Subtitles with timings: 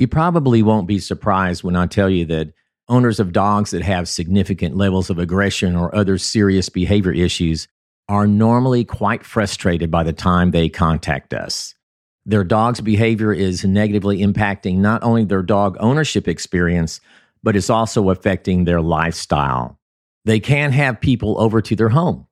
[0.00, 2.54] You probably won't be surprised when I tell you that
[2.88, 7.68] owners of dogs that have significant levels of aggression or other serious behavior issues
[8.08, 11.74] are normally quite frustrated by the time they contact us.
[12.24, 17.02] Their dog's behavior is negatively impacting not only their dog ownership experience,
[17.42, 19.78] but it's also affecting their lifestyle.
[20.24, 22.26] They can't have people over to their home.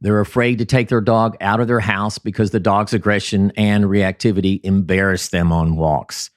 [0.00, 3.84] They're afraid to take their dog out of their house because the dog's aggression and
[3.84, 6.30] reactivity embarrass them on walks.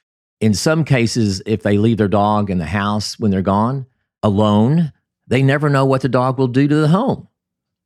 [0.44, 3.86] In some cases, if they leave their dog in the house when they're gone,
[4.22, 4.92] alone,
[5.26, 7.28] they never know what the dog will do to the home.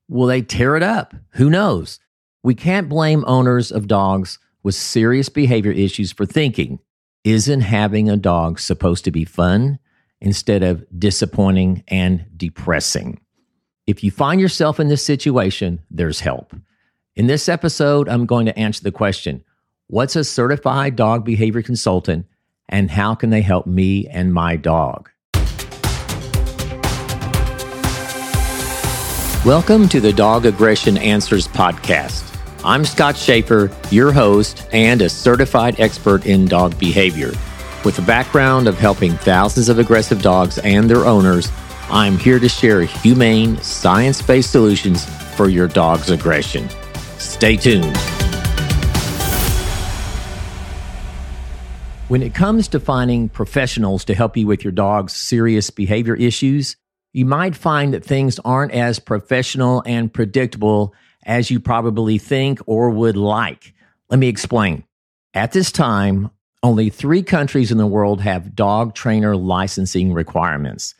[0.08, 1.14] Will they tear it up?
[1.34, 2.00] Who knows?
[2.42, 6.80] We can't blame owners of dogs with serious behavior issues for thinking,
[7.22, 9.78] isn't having a dog supposed to be fun
[10.20, 13.20] instead of disappointing and depressing?
[13.86, 16.56] If you find yourself in this situation, there's help.
[17.14, 19.44] In this episode, I'm going to answer the question
[19.86, 22.26] What's a certified dog behavior consultant
[22.68, 25.10] and how can they help me and my dog?
[29.44, 32.24] Welcome to the Dog Aggression Answers Podcast.
[32.64, 37.32] I'm Scott Sheaffer, your host and a certified expert in dog behavior.
[37.84, 41.50] With a background of helping thousands of aggressive dogs and their owners,
[41.88, 45.06] I'm here to share humane, science based solutions
[45.36, 46.68] for your dog's aggression.
[47.16, 47.96] Stay tuned.
[52.08, 56.74] When it comes to finding professionals to help you with your dog's serious behavior issues,
[57.12, 60.94] you might find that things aren't as professional and predictable
[61.26, 63.74] as you probably think or would like.
[64.08, 64.84] Let me explain.
[65.34, 66.30] At this time,
[66.62, 70.94] only three countries in the world have dog trainer licensing requirements,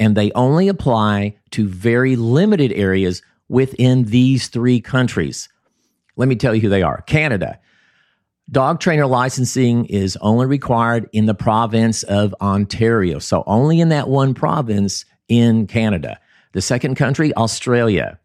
[0.00, 5.48] and they only apply to very limited areas within these three countries.
[6.16, 7.60] Let me tell you who they are Canada,
[8.50, 13.20] Dog trainer licensing is only required in the province of Ontario.
[13.20, 16.18] So only in that one province in Canada.
[16.52, 18.18] The second country, Australia.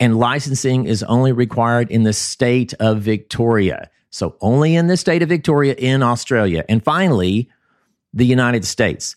[0.00, 3.90] And licensing is only required in the state of Victoria.
[4.10, 6.64] So only in the state of Victoria in Australia.
[6.68, 7.48] And finally,
[8.12, 9.14] the United States.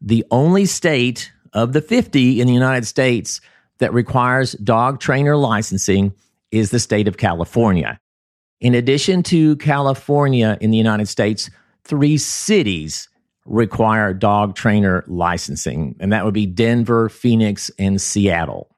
[0.00, 3.40] The only state of the 50 in the United States
[3.78, 6.14] that requires dog trainer licensing
[6.50, 8.00] is the state of California.
[8.62, 11.50] In addition to California in the United States,
[11.82, 13.08] three cities
[13.44, 18.68] require dog trainer licensing, and that would be Denver, Phoenix, and Seattle.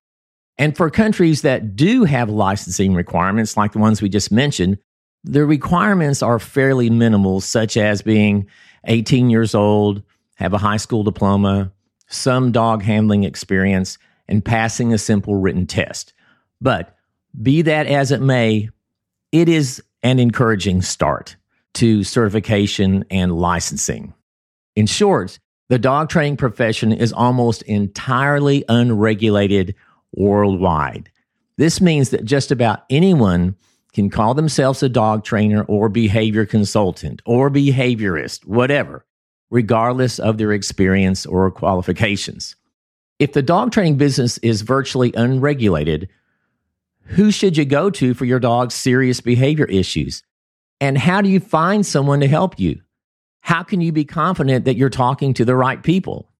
[0.56, 4.78] And for countries that do have licensing requirements, like the ones we just mentioned,
[5.22, 8.46] the requirements are fairly minimal, such as being
[8.86, 10.02] 18 years old,
[10.36, 11.70] have a high school diploma,
[12.08, 16.14] some dog handling experience, and passing a simple written test.
[16.58, 16.96] But
[17.42, 18.70] be that as it may,
[19.34, 21.34] it is an encouraging start
[21.74, 24.14] to certification and licensing.
[24.76, 29.74] In short, the dog training profession is almost entirely unregulated
[30.12, 31.10] worldwide.
[31.56, 33.56] This means that just about anyone
[33.92, 39.04] can call themselves a dog trainer or behavior consultant or behaviorist, whatever,
[39.50, 42.54] regardless of their experience or qualifications.
[43.18, 46.08] If the dog training business is virtually unregulated,
[47.04, 50.22] who should you go to for your dog's serious behavior issues?
[50.80, 52.80] And how do you find someone to help you?
[53.40, 56.30] How can you be confident that you're talking to the right people?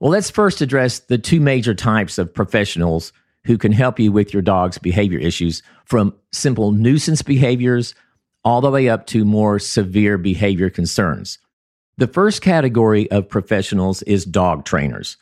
[0.00, 3.12] Well, let's first address the two major types of professionals
[3.44, 7.94] who can help you with your dog's behavior issues from simple nuisance behaviors
[8.44, 11.38] all the way up to more severe behavior concerns.
[11.96, 15.16] The first category of professionals is dog trainers.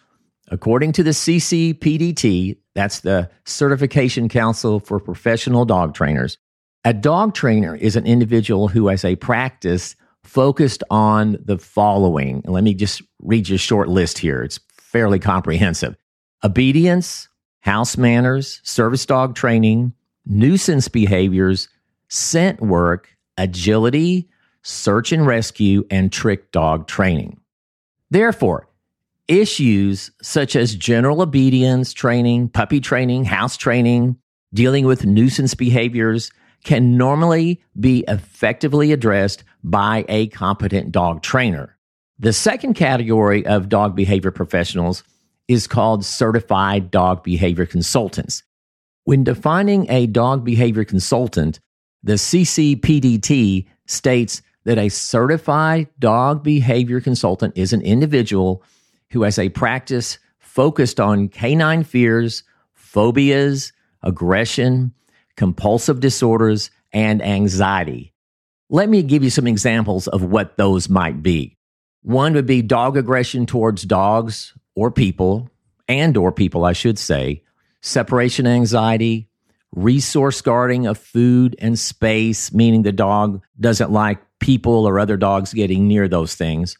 [0.48, 6.36] According to the CCPDT, that's the Certification Council for Professional Dog Trainers,
[6.84, 12.42] a dog trainer is an individual who has a practice focused on the following.
[12.44, 14.42] Let me just read you a short list here.
[14.42, 15.96] It's fairly comprehensive
[16.44, 17.28] obedience,
[17.60, 19.94] house manners, service dog training,
[20.26, 21.68] nuisance behaviors,
[22.08, 23.08] scent work,
[23.38, 24.28] agility,
[24.62, 27.40] search and rescue, and trick dog training.
[28.10, 28.68] Therefore,
[29.28, 34.16] issues such as general obedience training, puppy training, house training,
[34.54, 36.30] dealing with nuisance behaviors
[36.64, 41.76] can normally be effectively addressed by a competent dog trainer.
[42.18, 45.04] The second category of dog behavior professionals
[45.48, 48.42] is called certified dog behavior consultants.
[49.04, 51.60] When defining a dog behavior consultant,
[52.02, 58.64] the CCPDT states that a certified dog behavior consultant is an individual
[59.10, 62.42] who has a practice focused on canine fears,
[62.72, 63.72] phobias,
[64.02, 64.92] aggression,
[65.36, 68.12] compulsive disorders, and anxiety.
[68.68, 71.56] Let me give you some examples of what those might be.
[72.02, 75.50] One would be dog aggression towards dogs or people,
[75.88, 77.42] and or people, I should say,
[77.82, 79.28] separation anxiety,
[79.72, 85.52] resource guarding of food and space, meaning the dog doesn't like people or other dogs
[85.52, 86.76] getting near those things.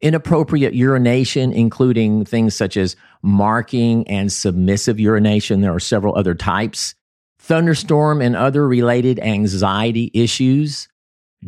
[0.00, 5.62] Inappropriate urination, including things such as marking and submissive urination.
[5.62, 6.94] There are several other types.
[7.38, 10.88] Thunderstorm and other related anxiety issues,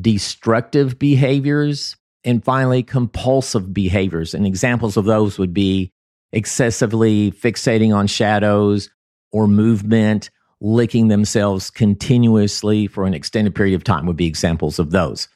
[0.00, 4.34] destructive behaviors, and finally, compulsive behaviors.
[4.34, 5.92] And examples of those would be
[6.32, 8.90] excessively fixating on shadows
[9.32, 10.30] or movement,
[10.60, 15.28] licking themselves continuously for an extended period of time would be examples of those.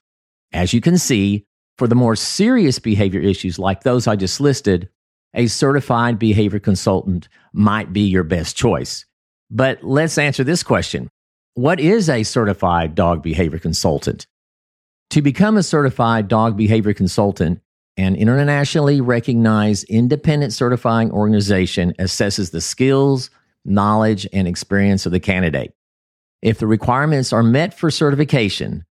[0.53, 1.47] As you can see,
[1.79, 4.89] for the more serious behavior issues like those I just listed,
[5.35, 9.05] a certified behavior consultant might be your best choice.
[9.51, 11.09] But let's answer this question
[11.55, 14.27] What is a certified dog behavior consultant?
[15.11, 17.61] To become a certified dog behavior consultant,
[17.99, 23.29] an internationally recognized independent certifying organization assesses the skills,
[23.65, 25.75] knowledge, and experience of the candidate.
[26.41, 28.85] If the requirements are met for certification,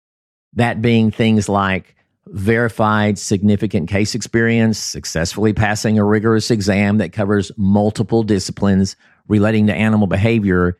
[0.54, 1.94] that being things like
[2.32, 8.96] verified significant case experience, successfully passing a rigorous exam that covers multiple disciplines
[9.28, 10.78] relating to animal behavior,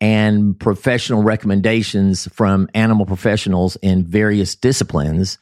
[0.00, 5.38] and professional recommendations from animal professionals in various disciplines.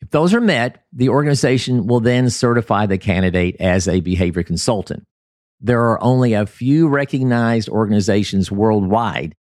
[0.00, 5.04] If those are met, the organization will then certify the candidate as a behavior consultant.
[5.60, 9.34] There are only a few recognized organizations worldwide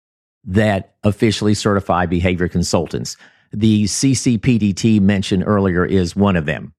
[0.45, 3.17] that officially certify behavior consultants.
[3.53, 6.73] The CCPDT mentioned earlier is one of them.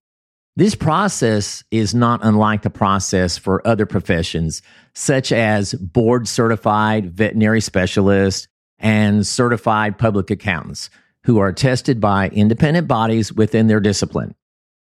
[0.57, 4.61] This process is not unlike the process for other professions,
[4.93, 8.47] such as board certified veterinary specialists
[8.79, 10.91] and certified public accountants,
[11.25, 14.35] who are tested by independent bodies within their discipline.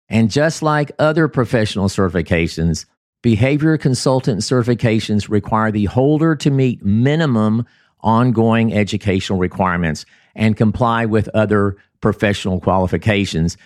[0.08, 2.86] And just like other professional certifications,
[3.22, 7.66] behavior consultant certifications require the holder to meet minimum
[8.00, 13.56] ongoing educational requirements and comply with other professional qualifications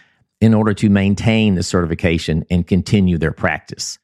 [0.40, 3.98] in order to maintain the certification and continue their practice.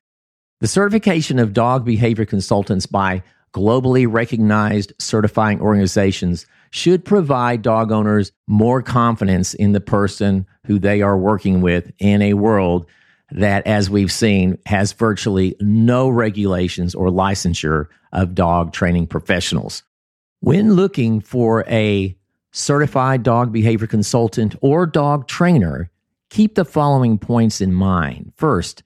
[0.60, 3.22] The certification of dog behavior consultants by
[3.52, 11.02] globally recognized certifying organizations should provide dog owners more confidence in the person who they
[11.02, 12.86] are working with in a world
[13.30, 19.82] that, as we've seen, has virtually no regulations or licensure of dog training professionals.
[20.40, 22.16] When looking for a
[22.52, 25.90] certified dog behavior consultant or dog trainer,
[26.30, 28.32] keep the following points in mind.
[28.36, 28.82] First,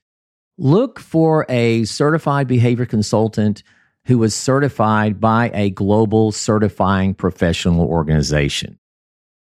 [0.56, 3.62] look for a certified behavior consultant
[4.04, 8.78] who is certified by a global certifying professional organization.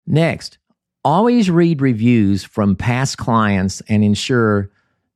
[0.06, 0.60] Next,
[1.04, 4.70] always read reviews from past clients and ensure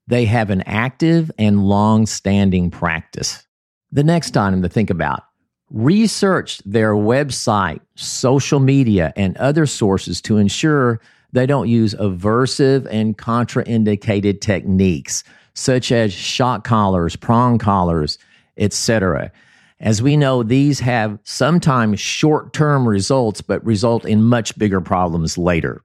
[0.07, 3.45] they have an active and long standing practice.
[3.91, 5.23] The next item to think about
[5.69, 10.99] research their website, social media, and other sources to ensure
[11.33, 15.23] they don't use aversive and contraindicated techniques
[15.53, 18.17] such as shock collars, prong collars,
[18.57, 19.31] etc.
[19.79, 25.37] As we know, these have sometimes short term results, but result in much bigger problems
[25.37, 25.83] later.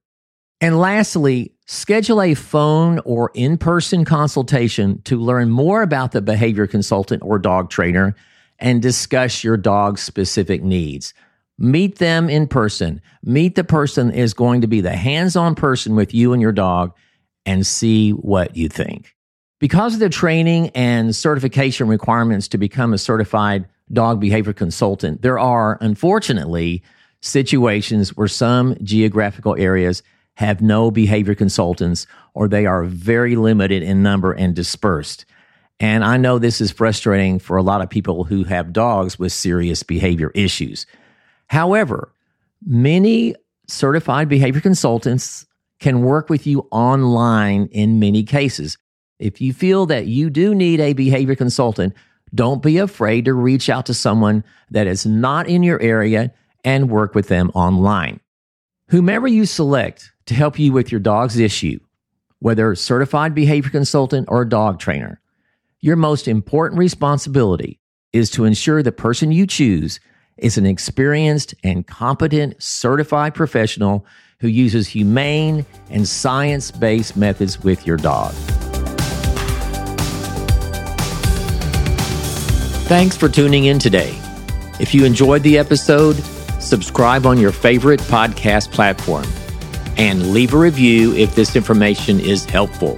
[0.61, 6.67] And lastly, schedule a phone or in person consultation to learn more about the behavior
[6.67, 8.15] consultant or dog trainer
[8.63, 11.13] and discuss your dog's specific needs.
[11.59, 13.03] Meet them in person.
[13.23, 16.53] Meet the person is going to be the hands on person with you and your
[16.53, 16.95] dog
[17.45, 19.15] and see what you think.
[19.59, 25.39] Because of the training and certification requirements to become a certified dog behavior consultant, there
[25.39, 26.83] are unfortunately
[27.21, 30.03] situations where some geographical areas
[30.35, 35.25] have no behavior consultants or they are very limited in number and dispersed.
[35.83, 39.33] And I know this is frustrating for a lot of people who have dogs with
[39.33, 40.87] serious behavior issues.
[41.49, 42.15] However,
[42.65, 43.35] many
[43.67, 45.45] certified behavior consultants
[45.81, 48.79] can work with you online in many cases.
[49.19, 51.95] If you feel that you do need a behavior consultant,
[52.33, 56.33] don't be afraid to reach out to someone that is not in your area
[56.65, 58.21] and work with them online.
[58.91, 61.81] Whomever you select to help you with your dog's issue,
[62.39, 65.21] whether certified behavior consultant or dog trainer,
[65.83, 67.81] your most important responsibility
[68.13, 69.99] is to ensure the person you choose
[70.37, 74.07] is an experienced and competent certified professional
[74.39, 78.33] who uses humane and science based methods with your dog.
[82.87, 84.17] Thanks for tuning in today.
[84.79, 86.15] If you enjoyed the episode,
[86.61, 89.27] subscribe on your favorite podcast platform.
[89.99, 92.97] and leave a review if this information is helpful.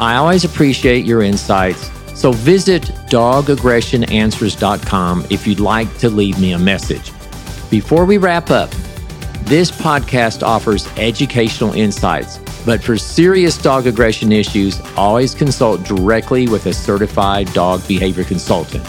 [0.00, 6.58] I always appreciate your insights, so visit dogaggressionanswers.com if you'd like to leave me a
[6.58, 7.12] message.
[7.70, 8.70] Before we wrap up,
[9.42, 16.64] this podcast offers educational insights, but for serious dog aggression issues, always consult directly with
[16.66, 18.84] a certified dog behavior consultant.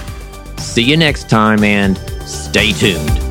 [0.57, 3.26] See you next time and stay tuned.